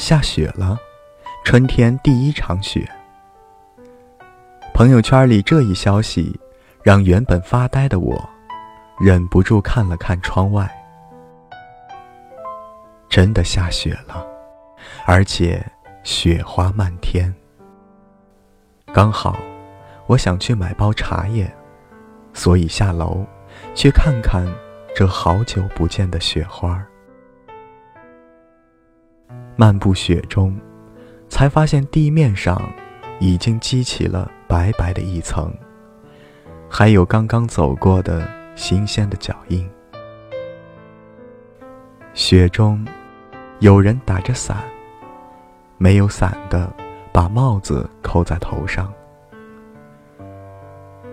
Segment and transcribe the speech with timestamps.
[0.00, 0.78] 下雪了，
[1.44, 2.90] 春天第一场雪。
[4.72, 6.40] 朋友圈里这一消息，
[6.82, 8.18] 让原本发呆的我，
[8.98, 10.66] 忍不住看了看窗外。
[13.10, 14.26] 真的下雪了，
[15.04, 15.62] 而且
[16.02, 17.32] 雪花漫天。
[18.94, 19.38] 刚好，
[20.06, 21.54] 我想去买包茶叶，
[22.32, 23.22] 所以下楼
[23.74, 24.50] 去看看
[24.96, 26.82] 这好久不见的雪花。
[29.60, 30.58] 漫步雪中，
[31.28, 32.58] 才发现地面上
[33.18, 35.52] 已经积起了白白的一层，
[36.66, 39.68] 还有刚刚走过的新鲜的脚印。
[42.14, 42.82] 雪中，
[43.58, 44.56] 有人打着伞，
[45.76, 46.72] 没有伞的
[47.12, 48.90] 把帽子扣在头上。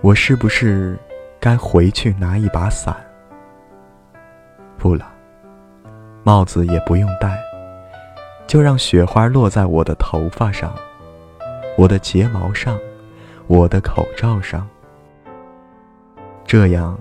[0.00, 0.98] 我是不是
[1.38, 2.96] 该回去拿一把伞？
[4.76, 5.06] 不了，
[6.24, 7.40] 帽子也不用戴。
[8.52, 10.74] 就让雪花落在我的头发上，
[11.74, 12.78] 我的睫毛上，
[13.46, 14.68] 我的口罩上，
[16.44, 17.00] 这样，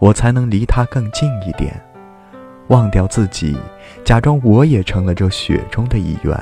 [0.00, 1.80] 我才能离它更近一点，
[2.66, 3.56] 忘掉自己，
[4.04, 6.36] 假装我也成了这雪中的一员。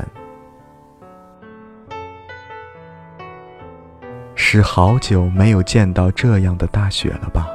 [4.34, 7.47] 是好久没有见到这样的大雪了吧？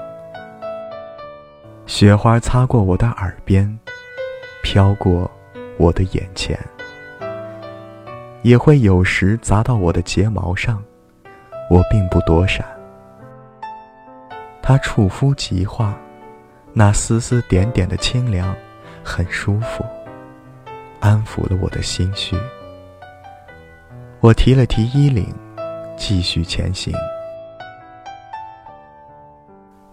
[1.88, 3.80] 雪花擦过我的耳边，
[4.62, 5.28] 飘过。
[5.78, 6.58] 我的眼前，
[8.44, 10.82] 也会有时砸到我的睫毛上，
[11.70, 12.66] 我并不躲闪。
[14.62, 15.94] 它触肤即化，
[16.74, 18.56] 那丝丝点点的清凉，
[19.04, 19.86] 很舒服，
[21.00, 22.36] 安抚了我的心绪。
[24.22, 25.28] 我提了提衣领，
[25.96, 26.94] 继续前行。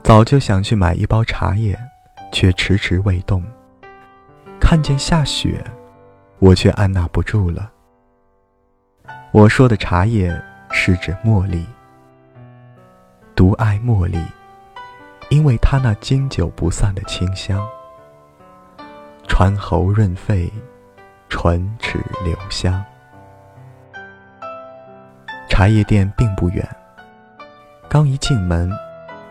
[0.02, 1.78] 早就想去买一包茶叶，
[2.32, 3.42] 却迟迟未动。
[4.58, 5.62] 看见下雪，
[6.42, 7.70] 我却按捺不住了。
[9.30, 10.28] 我说的茶叶
[10.72, 11.64] 是指茉莉，
[13.36, 14.18] 独爱茉莉，
[15.30, 17.64] 因为它那经久不散的清香，
[19.28, 20.52] 传喉润肺，
[21.28, 22.84] 唇齿留香。
[25.48, 26.68] 茶叶店并不远，
[27.88, 28.68] 刚一进门，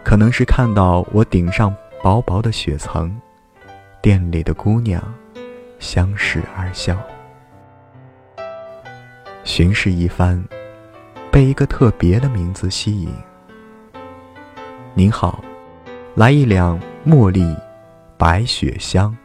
[0.01, 3.13] 可能是看到我顶上薄薄的雪层，
[4.01, 5.03] 店里的姑娘。
[5.81, 6.95] 相视而笑，
[9.43, 10.41] 巡视一番，
[11.31, 13.11] 被一个特别的名字吸引。
[14.93, 15.43] 您好，
[16.13, 17.57] 来一两茉莉
[18.15, 19.17] 白雪香。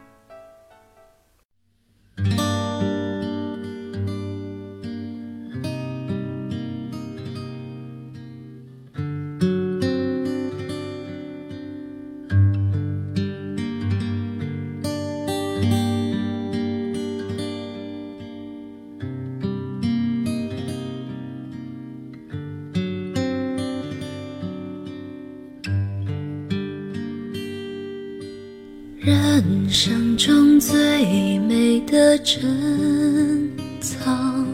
[29.07, 34.45] 人生中最美的珍藏，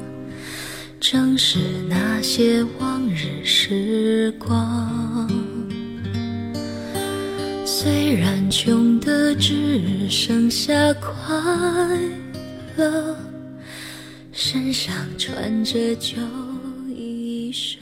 [1.00, 1.58] 正是
[1.90, 5.28] 那些往日时光。
[7.66, 10.72] 虽然穷的只剩下
[11.02, 11.10] 快
[12.78, 13.18] 乐，
[14.32, 16.16] 身上穿着旧
[16.90, 17.80] 衣裳。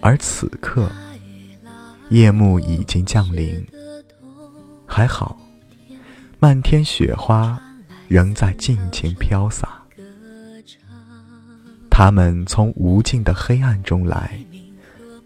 [0.00, 0.88] 而此刻，
[2.10, 3.66] 夜幕已经降临。
[4.94, 5.40] 还好，
[6.38, 7.58] 漫天雪花
[8.08, 9.80] 仍在尽情飘洒。
[11.88, 14.38] 它们从无尽的黑暗中来，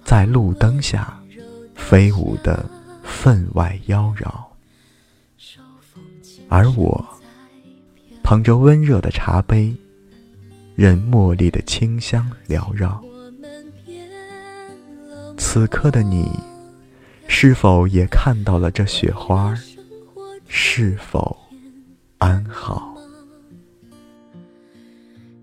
[0.05, 1.21] 在路灯下
[1.75, 2.65] 飞舞的
[3.03, 4.33] 分外妖娆。
[6.49, 7.05] 而我
[8.23, 9.75] 捧着温热的茶杯，
[10.77, 13.03] 任茉莉的清香缭绕。
[15.37, 16.31] 此刻的你。
[17.29, 19.55] 是否也看到了这雪花？
[20.49, 21.37] 是否
[22.19, 22.97] 安好？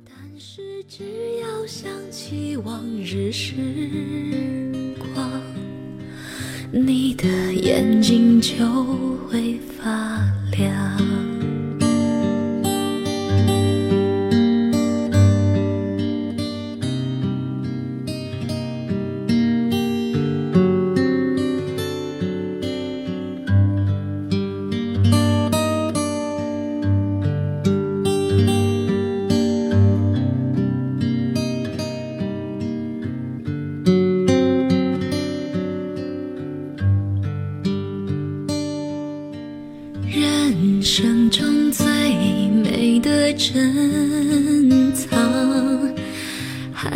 [0.05, 1.03] 但是只
[1.41, 3.53] 要想起往日时
[4.97, 5.29] 光，
[6.71, 8.55] 你的眼睛就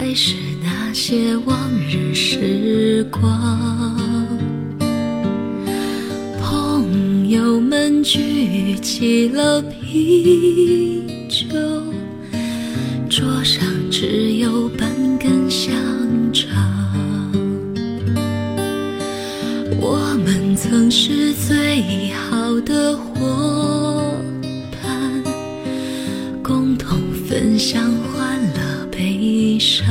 [0.07, 3.19] 还是那些往日时光。
[6.39, 11.57] 朋友们举起了啤酒，
[13.09, 13.61] 桌上
[13.91, 14.89] 只有半
[15.19, 15.75] 根香
[16.31, 16.55] 肠。
[19.81, 24.15] 我们曾是最好的伙
[24.71, 25.21] 伴，
[26.41, 27.83] 共同分享
[28.13, 28.36] 欢
[29.57, 29.87] 悲伤。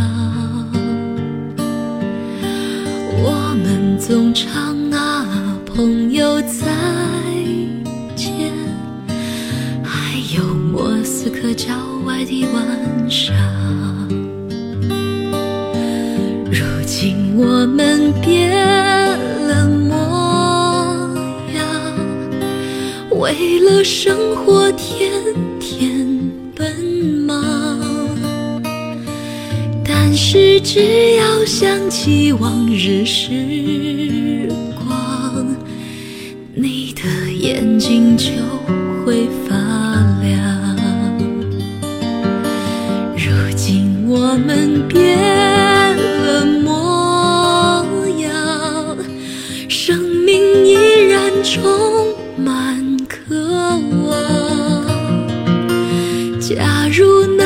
[3.18, 5.26] 我们总唱啊，
[5.66, 6.68] 朋友再
[8.14, 8.52] 见，
[9.82, 11.74] 还有莫斯科郊
[12.04, 13.34] 外的晚上。
[16.48, 18.56] 如今我们变
[19.48, 21.10] 了模
[21.56, 21.66] 样，
[23.18, 25.10] 为了生活天
[30.38, 35.46] 是只要想起往日时光，
[36.54, 38.26] 你的眼睛就
[39.02, 39.56] 会发
[40.20, 40.76] 亮。
[43.16, 45.16] 如今我们变
[45.96, 47.82] 了模
[48.20, 48.98] 样，
[49.70, 50.74] 生命依
[51.08, 53.34] 然充满渴
[54.04, 54.84] 望。
[56.38, 57.45] 假如能